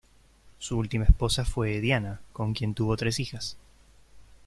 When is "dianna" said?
1.79-2.21